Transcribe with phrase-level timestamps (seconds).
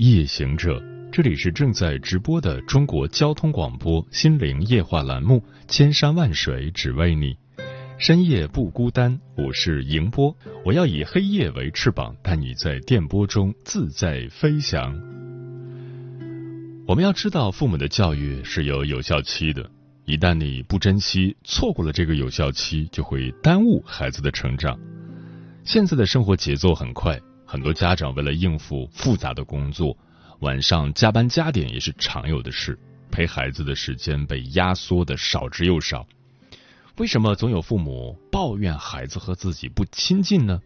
[0.00, 0.82] 夜行者，
[1.12, 5.36] 这里是正在直播的中国交通广播心灵夜话栏目
[5.68, 7.34] 《千山万水只为你》，
[7.98, 14.98] 深夜不孤单，我是迎波，我要以黑夜为翅膀，带你在电波中自在飞翔。
[16.86, 19.70] 我们要知道，父母的教育是有有效期的，
[20.06, 24.80] 一旦你不珍惜，错过了这个有效期，就会耽误孩子的成长。
[25.62, 27.20] 现在的生活节奏很快。
[27.50, 29.98] 很多家长为了应付复杂的工作，
[30.38, 32.78] 晚上加班加点也是常有的事，
[33.10, 36.06] 陪孩子的时间被压缩的少之又少。
[36.98, 40.62] 为什么总有父母抱怨孩子和自己不亲近呢？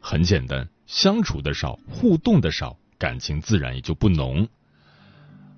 [0.00, 4.46] 很简单，相处的少，互动的少，感情自然也就不浓。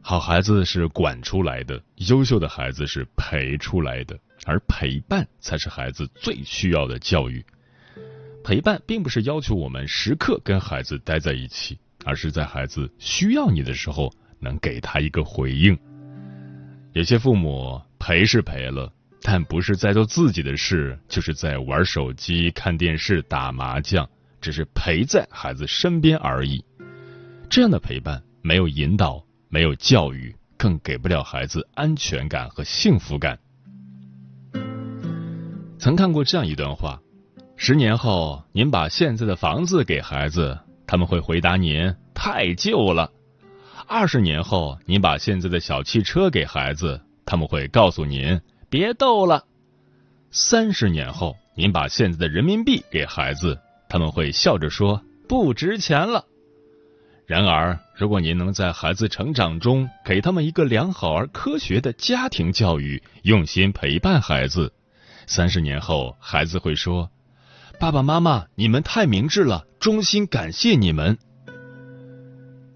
[0.00, 7.44] 好孩子是管出来的，优秀的孩子是陪出来的，而陪伴才是孩子最需要的教育。
[8.42, 15.78] 陪伴并不是要求我们时刻跟孩子待在一起，而是在孩子需要你的时候能给他一个回应。
[16.92, 24.08] 有些父母陪是陪了，但不是在做自己的事，就是在玩手机、看电视、打麻将，
[24.40, 26.64] 只是陪在孩子身边而已。
[27.48, 33.38] 这样的陪伴没有引导，没有教育，更给不了孩子安全感和幸福感。
[35.78, 37.00] 曾看过这样一段话。
[37.62, 43.10] 十年后，您把现在的房子给孩子，他们会回答您太旧了；
[43.86, 48.40] 二十年后，您把现在的小汽车给孩子，他们会告诉您
[48.70, 49.44] 别逗了；
[50.30, 56.24] 三十年后，您把现在的人民币给孩子，他们会笑着说不值钱了。
[57.26, 64.72] 然而，如果您能在孩子成长中给他们一个良好而科学的家庭教育，用心陪伴孩子，
[65.26, 67.10] 三十年后，孩子会说。
[67.80, 71.16] 爸爸妈妈，你们太明智了，衷心感谢你们。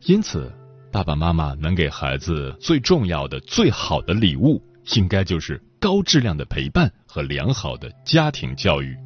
[0.07, 0.51] 因此，
[0.91, 4.63] 爸爸妈妈能给孩子最重要的、最好的礼物，
[4.97, 8.97] 应该就是高质量的陪伴和良好的家庭教育。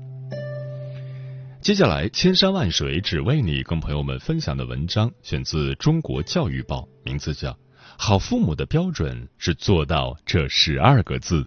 [1.61, 7.51] 接下来，千山万水只为你，跟朋友们分享的文章选自《中国教育报》，名字叫
[7.97, 11.43] 《好父母的标准是做到这十二个字》。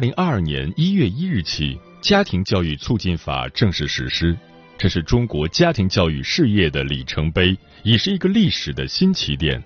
[0.00, 4.34] 零二二年一月一日起，《家庭教育促进法》正式实施，
[4.78, 9.60] 这是中国家庭教育事业的里程碑，也是一个历史的新起点。《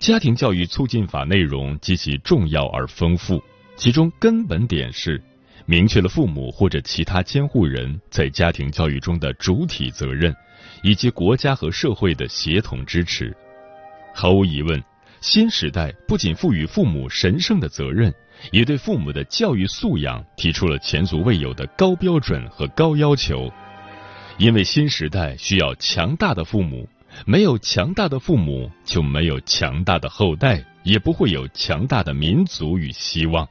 [0.00, 3.40] 家庭教育促进法》内容极其重要而丰富，
[3.76, 5.22] 其中根本点是
[5.64, 10.34] 明确了父母或者其他监护人在家庭教育中的主体责任，
[10.82, 13.32] 以及国家和社会的协同支持。
[14.12, 14.82] 毫无疑问，
[15.20, 18.12] 新时代不仅赋予父母神圣的责任。
[18.52, 23.52] 也对父母的教育素养提出了前所未有的高标准和高要求，
[24.38, 26.88] 因为新时代需要强大的父母，
[27.24, 33.48] 没有强大的父母，就没有强大的后代，也不会有强大的民族与希望。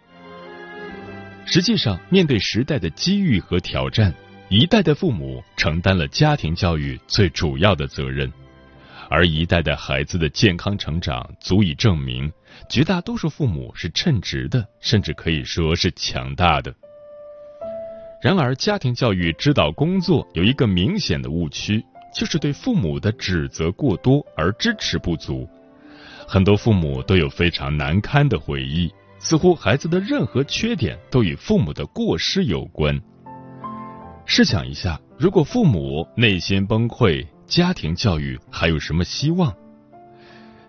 [1.45, 4.13] 实际上，面对时代的机遇和挑战，
[4.49, 8.31] 一代的父母承担了家庭教育最主要的责任。
[9.09, 12.31] 而一代代孩子的健康成长，足以证明
[12.69, 16.73] 绝大多数父母是称职的，甚至可以说是强大的。
[18.21, 25.47] 然而，家庭教育指导工作有一个明显的误区，就是对父母的指责过多而支持不足。
[26.27, 32.99] 很多父母都有非常难堪的回忆，似乎孩子的任何缺点都与父母的过失有关。
[34.25, 39.53] 试想一下，如果父母内心崩溃，家庭教育还有什么希望？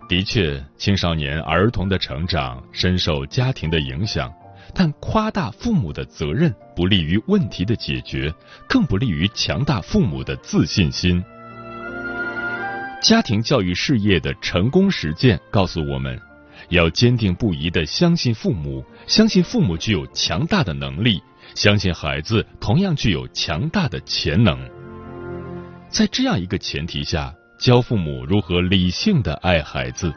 [0.07, 4.31] 的确，青少年儿童的成长深受家庭的影响，
[4.73, 8.33] 但夸大父母的责任不利于问题的解决，
[8.69, 11.23] 更不利于强大父母的自信心。
[13.01, 16.19] 家庭教育事业的成功实践告诉我们，
[16.69, 21.21] 要坚定不移的相信父母，相信父母具有强大的能力，
[21.53, 24.76] 相信孩子同样具有强大的潜能。
[25.97, 30.13] 在这样一个前提下，教父母如何理性的爱孩子，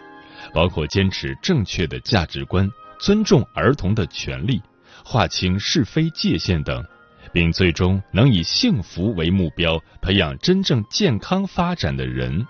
[0.52, 4.60] 包括坚持正确的价值观，尊重儿童的权利，
[5.02, 6.84] 划清是非界限等，
[7.32, 12.46] 并最终能以幸福为目标，培养真正健康发展的人。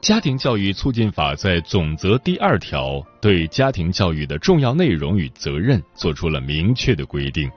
[0.00, 7.50] 家庭教育促进法在总则第二条对家庭教育的重要内容与责任作出了明确的规定。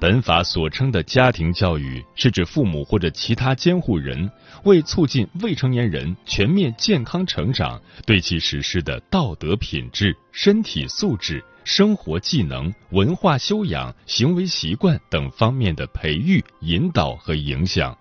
[0.00, 4.30] 本法所称的家庭教育，是指父母或者其他监护人
[4.64, 17.96] 为促进未成年人全面健康成长，对其实施的道德品质、身体素质、生活技能、文化修养、行为习惯等方面的培育、引导和影响。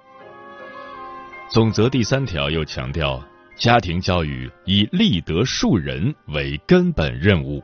[1.50, 3.24] 总则第三条又强调。
[3.56, 7.64] 家庭教育以立德树人为根本任务。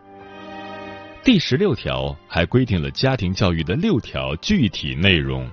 [1.22, 5.50] 第十六条还规定了家庭教育的六条具体内容。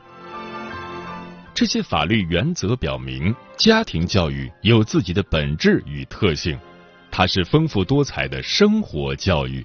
[1.55, 6.59] 这些法律原则表明，家庭教育有自己的本质与特性，
[7.11, 9.65] 它是丰富多彩的生活教育，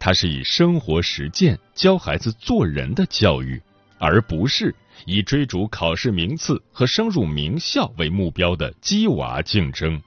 [0.00, 3.60] 它是以生活实践教孩子做人的教育，
[3.98, 4.74] 而不是。
[5.06, 10.02] 以追逐考试名次和升入名校为目标的鸡娃竞争，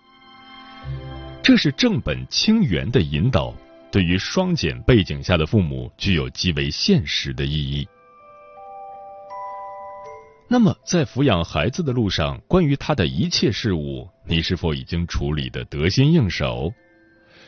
[1.41, 3.55] 这是正本清源的引导，
[3.91, 7.87] 对于双减背景下的父母具有极为现实的意义。
[10.47, 16.71] 那么，在抚养孩子的路上，关于他的一切事物，你是否已经处理的得心应手？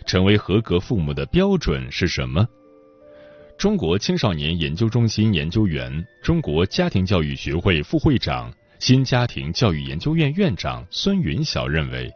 [0.05, 2.47] 成为合格父母的标准是什么？
[3.57, 12.11] 中国青少年研究中心研究员、中国家庭教育学会副会长、新家庭教育研究院院长孙云晓认为，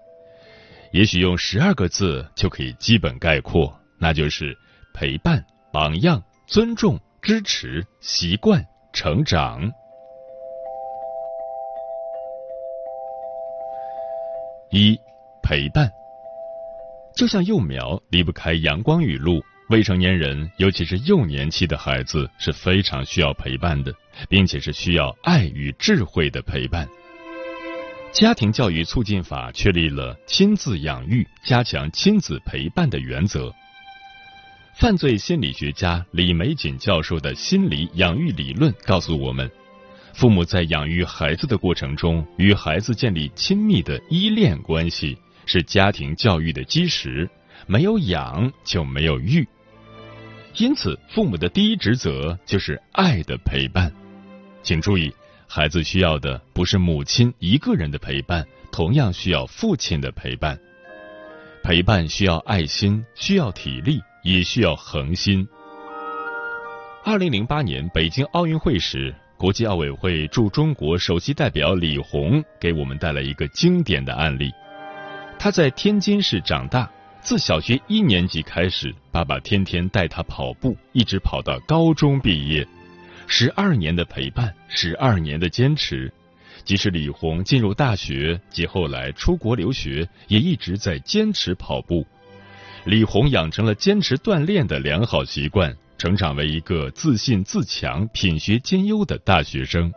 [0.91, 4.57] 也许用十二个字就可以基本概括，那就是
[4.93, 9.71] 陪伴、榜样、尊重、支持、习惯、成长。
[14.69, 14.99] 一、
[15.41, 15.91] 陪伴，
[17.15, 19.41] 就像幼苗离不开阳光雨露。
[19.69, 23.91] 未成年人，尤其是幼年期的孩子，是非常需要陪伴的，
[24.29, 26.87] 并且是需要爱与智慧的陪伴。
[28.13, 33.53] 家庭教育促进法确立了亲子养育、加强亲子陪伴的原则。
[34.79, 39.49] 犯罪心理学家李玫瑾教授的心理养育理论告诉我们，
[40.13, 47.27] 父母在养育孩子的过程中，与孩子建立亲密的依恋关系，是家庭教育的基石。
[47.65, 49.47] 没有养就没有育。
[50.57, 53.91] 因此，父母的第一职责就是爱的陪伴。
[54.61, 55.11] 请注意，
[55.47, 60.55] 孩子需要的不是母亲一个人的陪伴，同样需要父亲的陪伴。
[61.63, 65.47] 陪伴需要爱心，需要体力，也需要恒心。
[67.03, 74.51] 二零零八年北京奥运会时，国际奥委会驻中国首席代表李红给我们带来一个经典的案例。
[75.39, 76.89] 他在天津市长大。
[77.19, 82.65] 自小学一年级开始，爸爸天天带他跑步，一直跑到高中毕业。
[83.25, 86.13] 十二年的陪伴，十二年的坚持，
[86.63, 92.05] 即使李红进入大学及后来出国留学，也一直在坚持跑步。
[92.87, 99.91] 李红养成了坚持锻炼的良好习惯，成长为一个自信自强、品学兼优的大学生。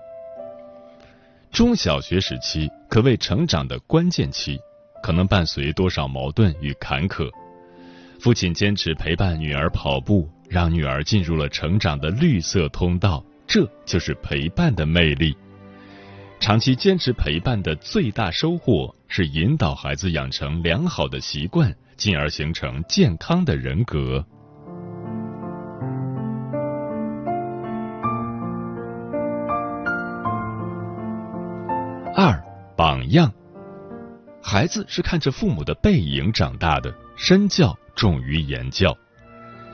[1.52, 4.58] 中小学时期可谓成长的关键期。
[5.02, 7.30] 可能伴随多少矛盾与坎坷？
[8.18, 15.34] 父亲坚持陪伴女儿跑步，让女儿进入了成长的绿色通道，这就是陪伴的魅力。
[16.38, 24.24] 长期坚持陪伴的最大收获是引导孩子养成良好的习惯，进而形成健康的人格。
[32.16, 32.42] 二，
[32.74, 33.30] 榜样。
[34.42, 38.96] 孩子是看着父母的背影长大的，身教重于言教，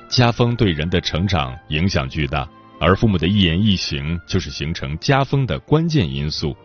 [0.09, 2.49] 家风对人的成长影响巨大，
[2.81, 6.57] 而父母的一言一行就是形成家风的关键因素。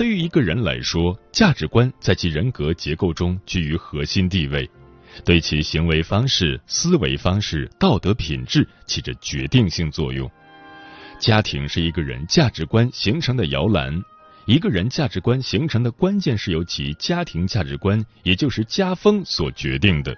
[0.00, 4.66] 对于一个人来说，价值观在其人格结构中居于核心地位，
[5.26, 10.26] 对其行为方式、思维方式、道德品质起着决定性作用。
[11.18, 14.02] 家庭是一个人价值观形成的摇篮。
[14.46, 20.16] 一个人价值观形成的关键是由其家庭价值观，也就是家风所决定的。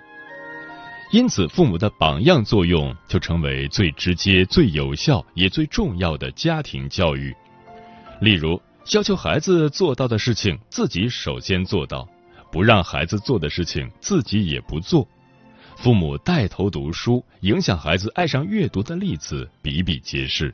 [1.10, 7.34] 因此，父母的榜样作用就成为最直接、最有效也最重要的家庭教育。
[8.20, 12.06] 例如，要求孩子做到的事情，自己首先做到；
[12.50, 15.06] 不让孩子做的事情，自己也不做。
[15.76, 20.52] 父母带头读书，影响孩子爱上阅读的例子比比皆是。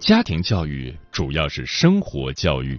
[0.00, 2.78] 家庭教育主要是生活教育。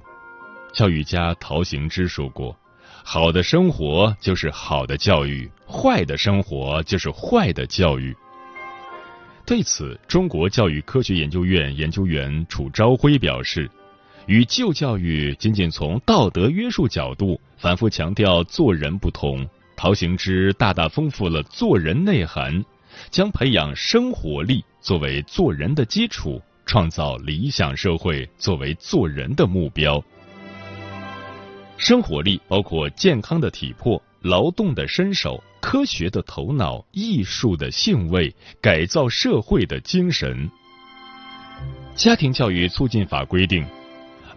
[0.73, 2.55] 教育家陶行知说过
[3.03, 8.15] ：“好的生活就是好的教育，坏的生活就是坏的教育。”
[9.47, 13.71] 对此，中国教育科学研究院研究员楚朝晖表示
[14.27, 22.61] ：“与旧教育仅仅从道德约束角度反复强调做人不同，陶行知大大丰富了做人内涵，
[23.09, 30.03] 将培养生活力作为做人的基础。”创造理想社会作为做人的目标，
[31.77, 40.49] 生活力包括健康的体魄、劳动的身手、科学的头脑、艺术的兴味、改造社会的精神。
[41.95, 43.65] 家庭教育促进法规定，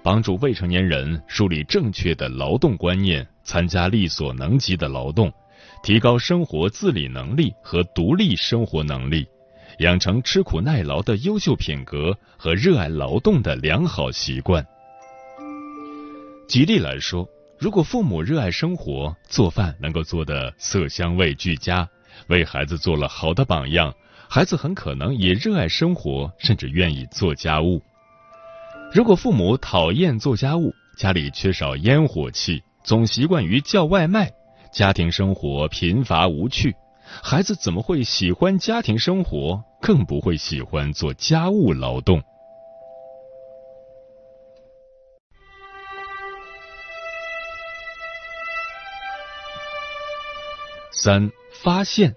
[0.03, 5.33] 帮助未成年人树立正确的劳动观念，参加力所能及的劳动，
[5.83, 9.27] 提高生活自理能力和独立生活能力。
[9.79, 14.67] 养成吃苦耐劳的优秀品格和热爱劳动的良好习惯。
[16.49, 17.27] 举例来说，
[17.61, 21.87] 如果父母热爱生活，做饭能够做得色香味俱佳，
[22.29, 23.93] 为孩子做了好的榜样，
[24.31, 27.83] 孩子很可能也热爱生活，甚至愿意做家务。
[28.95, 34.33] 如果父母讨厌做家务，家里缺少烟火气，总习惯于叫外卖，
[34.73, 36.75] 家庭生活贫乏无趣。
[37.23, 39.63] 孩子怎么会喜欢家庭生活？
[39.83, 42.23] 更不会喜欢做家务劳动。
[50.93, 51.31] 三、
[51.63, 52.15] 发现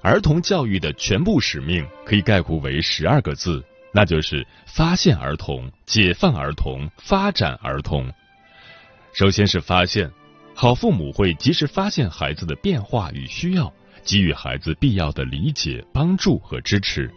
[0.00, 3.62] 儿童教育的全部使命可以概括为十二个字，
[3.92, 8.12] 那就是发现儿童、解放儿童、发展儿童。
[9.12, 10.10] 首先是发现，
[10.54, 13.72] 好父母会及时发现孩子的变化与需要。
[14.04, 17.08] 给予孩子必要的理解、帮助和支持，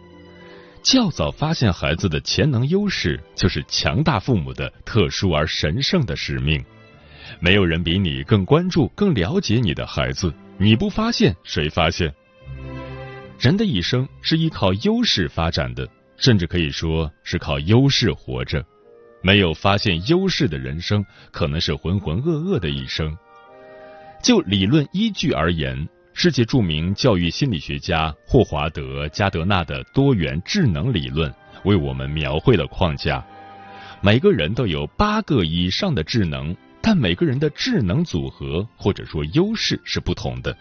[0.84, 6.64] 较早发现孩子的潜能优势，就是强大父母的特殊而神圣的使命。
[7.40, 12.12] 没有人比你更关注、更了解你的孩子，你不发现谁发现？
[13.38, 15.86] 人的一生是依靠优势发展的，
[16.16, 18.64] 甚至可以说是靠优势活着。
[19.22, 23.14] 没有发现优势的人生，可能是浑浑噩噩的一生。
[24.22, 25.88] 就理论依据而言。
[26.18, 31.30] 世界著名教育心理学家霍华德·加德纳的多元智能理论
[31.64, 33.22] 为我们描绘了框架。
[34.00, 36.56] 每个人都有八个以上的智能，
[36.88, 40.56] 但每个人的智能组合或者说优势是不同的。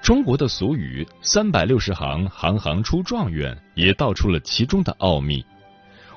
[0.00, 5.44] 中国的俗语“三百六十行，行行出状元”也道出了其中的奥秘。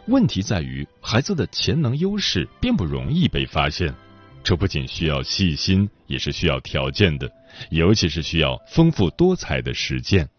[0.09, 3.91] 问题在于，孩子的潜能优势并不容易被发现。
[4.43, 7.27] 这不仅需要细心，也是需要条件的，
[7.71, 10.29] 尤其是需要丰富多彩的实践。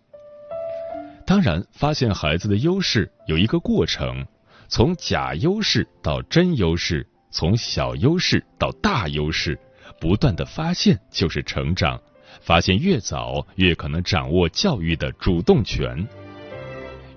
[1.26, 4.24] 当然，发现孩子的优势有一个过程，
[4.68, 9.58] 从假优势到真优势，从小优势到大优势，
[10.00, 12.00] 不断的发现就是成长。
[12.40, 16.06] 发现越早，越可能掌握教育的主动权。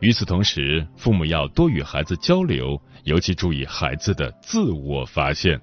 [0.02, 5.60] 与此同时，父母要多与孩子交流，尤其注意孩子的自我发现。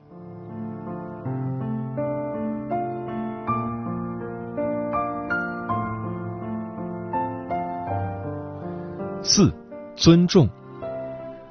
[9.22, 9.52] 四，
[9.94, 10.48] 尊重。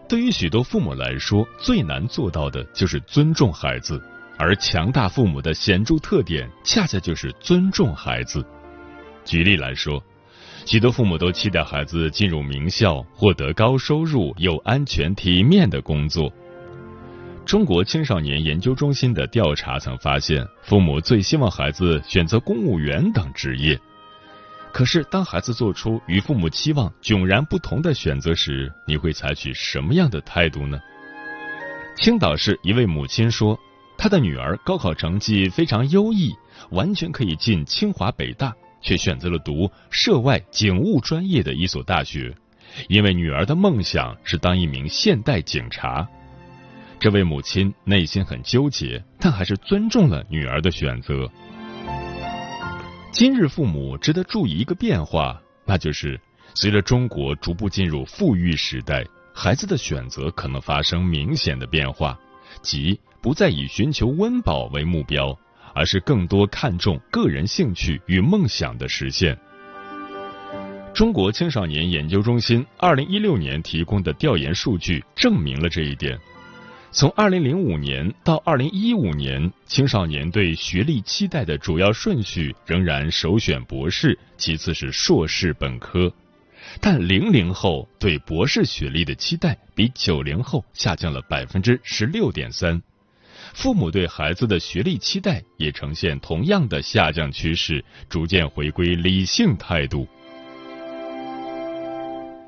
[0.09, 4.01] 对于许多父母来说，最难做到的就是尊重孩子，
[4.39, 8.43] 而强大父母的显著特点，恰恰就是尊重孩子。
[9.23, 10.03] 举例来说，
[10.65, 16.33] 许多父母都期待孩子进入名校，获得高收入又安全体面的工作。
[17.45, 23.79] 中国青少年研究中心的调查曾发现，父母最希望孩子选择公务员等职业。
[24.71, 30.79] 可是，当孩子做出与父母期望迥然不同的选择时，你会采取什么样的态度呢？
[31.97, 33.59] 青岛市一位母亲说，
[33.97, 36.33] 她的女儿高考成绩非常优异，
[36.69, 42.33] 完全可以进清华北大，却选择了读涉外警务专业的一所大学，
[42.88, 46.07] 因为女儿的梦想是当一名现代警察。
[46.99, 51.29] 这位母亲内心很纠结，但还是尊重了女儿的选择。
[53.11, 56.19] 今日父母值得注意一个变化，那就是
[56.53, 62.17] 随着中国逐步进入富裕时代，孩子的选择可能发生明显的变化，
[62.61, 65.37] 即不再以寻求温饱为目标，
[65.73, 69.37] 而是更多看重个人兴趣与梦想的实现。
[70.93, 76.17] 中国青少年研究中心二零一六年提供的调研数据证明了这一点。
[76.91, 86.12] 从二零零五年到二零一五年，青少年对学历期待的主要顺序仍然首选博士，其次是硕士本科。
[86.81, 92.81] 但零零后对博士学历的期待比九零后下降了百分之十六点三，
[93.53, 100.08] 父母对孩子的学历期待也呈现同样的下降趋势，逐渐回归理性态度。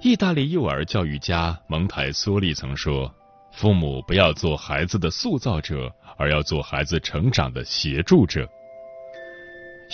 [0.01, 3.13] 意大利幼儿教育家蒙台梭利曾说
[3.51, 8.47] ：“父母不要做孩子的塑造者，而要做孩子成长的协助者。”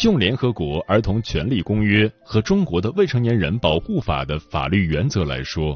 [0.04, 5.76] 用联合国儿童权利公约和中国的未成年人保护法的法律原则来说，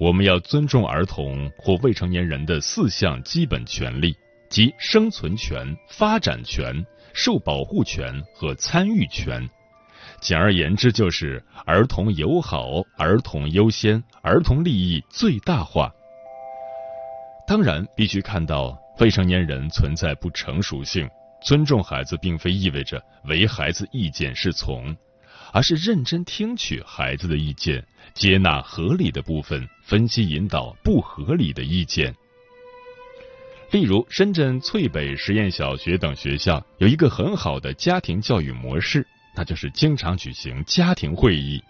[0.00, 4.16] 我们要尊重儿童或未成年人的四项基本权利，
[4.48, 9.46] 即生存权、发展权、受保护权和参与权。
[10.22, 15.92] 简而言之，就是儿童友好、儿童优先、儿童利益最大化。
[17.46, 21.08] 当然，必须看到未成年人存在不成熟性。
[21.42, 24.96] 尊重孩子，并非意味着唯孩子意见是从，
[25.52, 27.84] 而是认真听取孩子的意见，
[28.14, 32.14] 接纳合理的部分，分析引导不合理的意见。
[33.72, 41.62] 例如，深圳翠北实验小学等学校有一个很好的家庭教育模式，那就是经常举行家庭会议，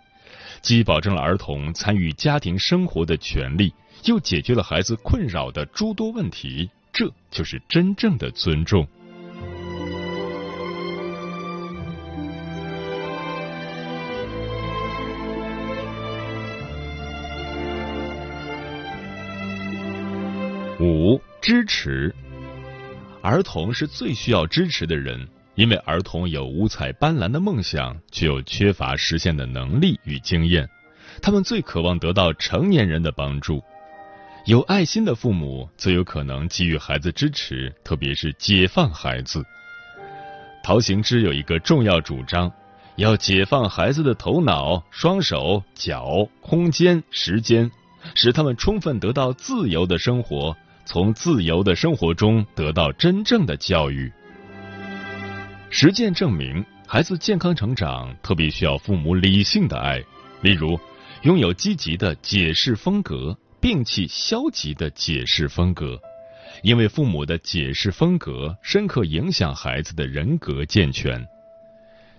[0.63, 6.71] 既保证了儿童参与家庭生活的权利，又解决了孩子困扰的诸多问题。
[6.93, 8.87] 这就是真正的尊重。
[20.81, 22.15] 五、支持
[23.23, 30.69] 儿童是最需要支持的人，因为儿童有五彩斑斓的梦想，却又缺乏实现的能力与经验，
[31.23, 33.63] 他们最渴望得到成年人的帮助。
[34.47, 39.43] 有爱心的父母最有可能给予孩子支持，特别是解放孩子。
[40.63, 42.53] 陶行知有一个重要主张，
[42.97, 47.71] 要解放孩子的头脑、双手、脚、空间、时间，
[48.15, 50.55] 使他们充分得到自由的生活。
[50.85, 54.13] 从自由的生活中得到真正的教育。
[55.71, 60.05] 实践证明，孩子健康成长特别需要父母理性的爱，
[60.43, 60.79] 例如
[61.23, 65.99] 拥有积极的解释风格，摒弃消极的解释风格，
[66.63, 71.27] 因为父母的解释风格深刻影响孩子的人格健全。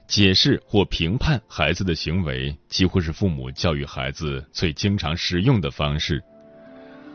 [0.08, 6.20] 解释或评判孩子的行为，几乎是父母教育孩子最经常使用的方式。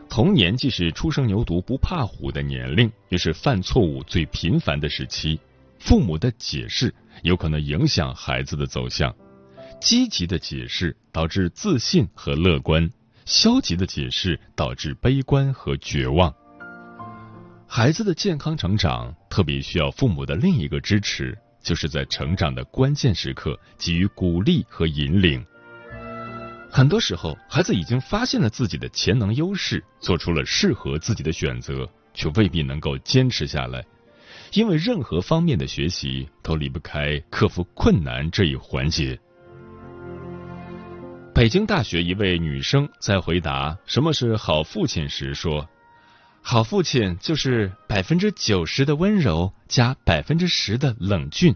[0.09, 5.37] 童年既是初生牛犊不怕虎的年龄，也是犯错误最频繁的时期。
[5.77, 9.13] 父母的解释有可能影响孩子的走向。
[9.81, 12.89] 积极的解释导致自信和乐观，
[13.31, 16.35] 消极的解释导致悲观和绝望。
[17.65, 25.41] 孩子的健康成长特别需要父母的另一个支持，就是在成长的关键时刻给予鼓励和引领。
[26.69, 33.81] 很多时候，孩子已经发现了自己的潜能优势，做出了适合自己的选择，却未必能够坚持下来，
[34.51, 39.17] 因为任何方面的学习都离不开克服困难这一环节。
[41.33, 45.67] 北京大学一位女生在回答什么是好父亲时说
[46.43, 51.55] ：“好父亲就是百分之九十的温柔加百分之十的冷峻。”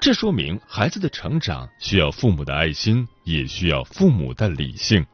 [0.00, 5.06] 这说明孩子的成长需要父母的爱心，也需要父母的理性。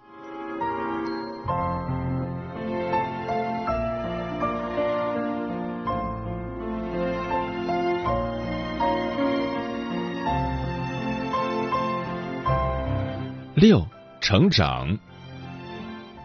[13.61, 13.87] 六，
[14.23, 14.99] 成长。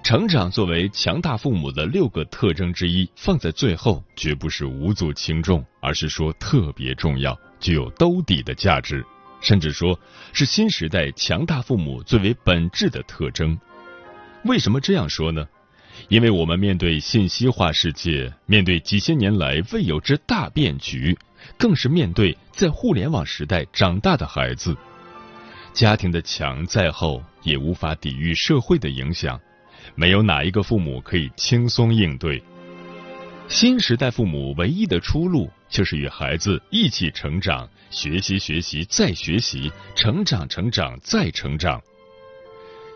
[0.02, 7.38] 成长作为强大父母的六个特征之一，放在最后，绝不是无足轻重，而是说特别重要。
[7.60, 9.06] 具有兜底的价值，
[9.42, 10.00] 甚至说
[10.32, 13.60] 是新时代强大父母最为本质的特征。
[14.46, 15.46] 为什么这样说呢？
[16.08, 21.18] 因为我们面对信息化世界，面对几千年来未有之大变局，
[21.58, 24.74] 更是面对在互联网时代长大的孩子。
[25.76, 29.40] 家庭的墙再厚，也无法抵御社会的影响。
[29.94, 32.42] 没有哪一个父母可以轻松应对。
[33.50, 35.52] 新时代父母唯一的出路。
[35.68, 41.82] 就是与孩子一起成长，学习学习再学习，成长成长再成长。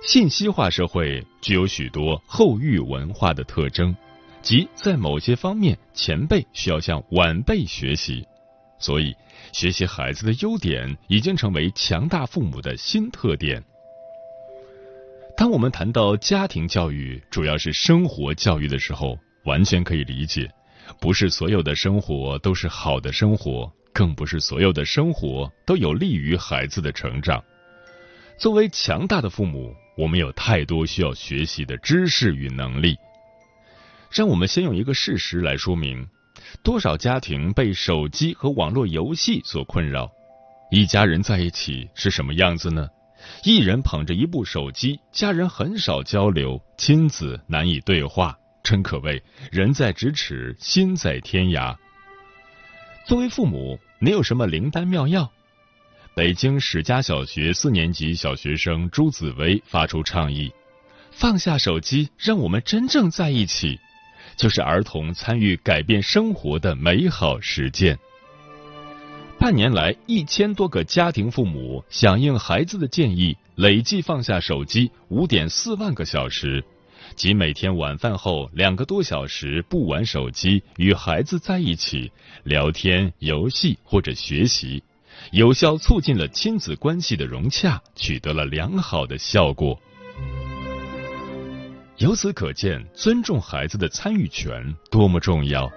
[0.04, 3.94] 信息化社会具有许多后育文化的特征，
[4.42, 8.26] 即在某些方面前辈需要向晚辈学习，
[8.78, 9.14] 所以
[9.52, 13.64] 学习孩子的优点已经成为强大父母的新特点。
[15.36, 20.50] 当我们谈到家庭教育主要是生活教育的时候，完全可以理解，
[21.00, 27.42] 不是所有的生活都是好的生活，更不是所有的生活都有利于孩子的成长。
[28.38, 32.98] 作为强大的父母，我们有太多需要学习的知识与能力。
[34.12, 36.08] 让我们先用一个事实来说明：
[36.64, 40.12] 多少家庭被手机和网络游戏所困扰？
[40.72, 42.88] 一家人在一起是什么样子呢？
[43.44, 51.76] 一人捧着一部手机，家人很少交流，亲子难以对话，真可谓人在咫尺，心在天涯。
[53.06, 55.32] 作为父母，你有什么灵丹妙药？
[56.16, 60.52] 北京史家小学四年级小学生朱紫薇发出倡议：
[61.12, 63.80] 放下手机，让我们真正在一起。
[64.40, 68.00] 就是儿童参与改变生活的美好实践。
[69.38, 76.64] 半年来，一千多个家庭父母响应孩子的建议，累计放下手机五点四万个小时，
[77.18, 82.10] 即每天晚饭后两个多小时不玩手机，与孩子在一起
[82.46, 84.82] 聊天、游戏或者学习，
[85.34, 89.78] 有效促进了亲子关系的融洽，取得了良好的效果。
[92.00, 95.70] 由此可见，尊重孩子的参与权多么重要。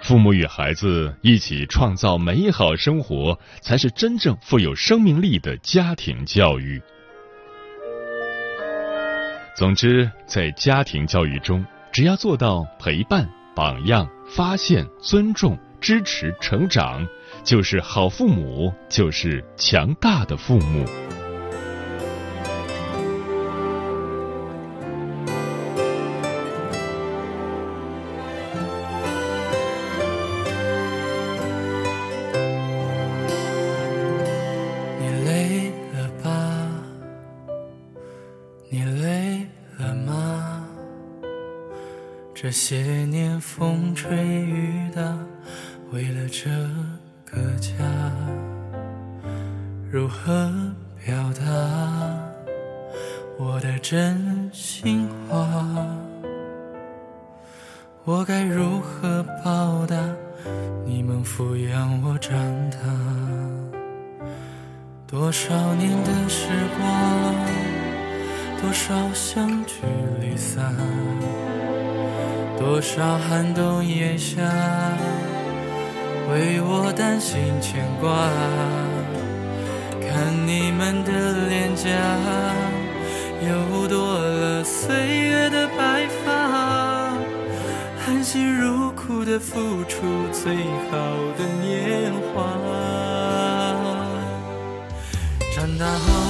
[0.00, 6.80] 父母与孩子一起创造美好生活，才是真正富有生命力的家庭教育。
[9.56, 17.04] 总之，在家庭教育中，只要做到陪伴、榜样、发现、尊重、支持、成长，
[17.42, 20.84] 就是好父母，就是强大的父母。
[42.44, 42.76] 这些
[43.06, 45.00] 年风吹雨打，
[45.90, 46.50] 为了这
[47.24, 47.72] 个家，
[49.90, 50.52] 如何
[51.02, 51.42] 表达
[53.38, 55.88] 我的真心话？
[58.04, 59.96] 我该如何报答
[60.84, 62.36] 你们抚养我长
[62.68, 62.76] 大？
[65.06, 67.34] 多少年的时光，
[68.60, 69.76] 多少相聚
[70.20, 70.74] 离散。
[72.74, 74.42] 多少寒冬炎夏，
[76.28, 78.28] 为我担心牵挂。
[80.00, 81.86] 看你们的脸颊，
[83.46, 87.12] 又多了岁月的白发。
[88.04, 90.00] 含辛茹苦的付出，
[90.32, 90.56] 最
[90.90, 90.96] 好
[91.38, 92.42] 的年华。
[95.54, 96.23] 长大后。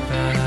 [0.00, 0.37] 陪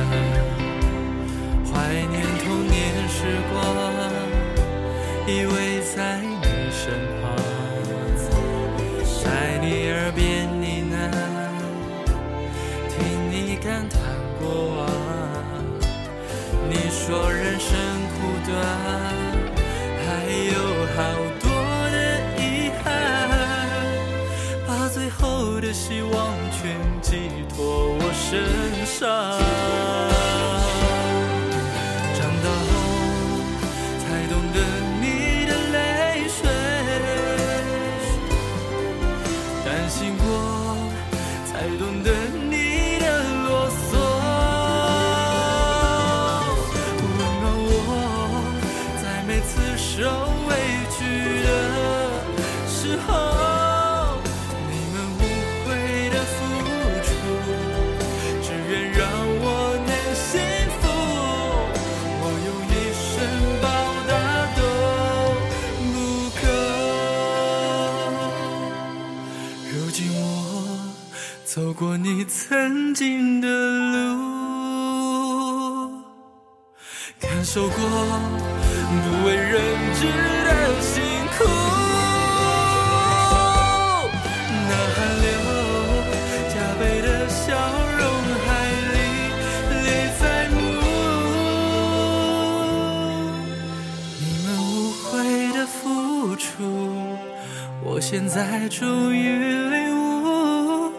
[98.42, 99.38] 爱终于
[99.70, 100.92] 领悟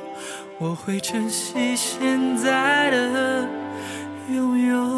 [0.58, 3.48] 我会珍惜现在的
[4.32, 4.91] 拥有。